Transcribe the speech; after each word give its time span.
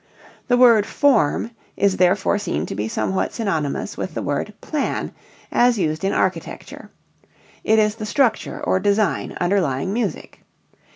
The 0.47 0.57
word 0.57 0.87
form 0.87 1.51
is 1.77 1.97
therefore 1.97 2.39
seen 2.39 2.65
to 2.65 2.73
be 2.73 2.87
somewhat 2.87 3.33
synonymous 3.33 3.97
with 3.97 4.15
the 4.15 4.23
word 4.23 4.51
plan 4.59 5.11
as 5.51 5.77
used 5.77 6.03
in 6.03 6.11
architecture; 6.11 6.89
it 7.63 7.77
is 7.77 7.93
the 7.93 8.07
structure 8.07 8.59
or 8.65 8.79
design 8.79 9.37
underlying 9.39 9.93
music. 9.93 10.39